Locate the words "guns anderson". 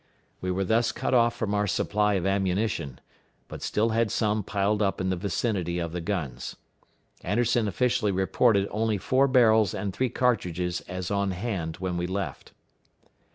6.01-7.67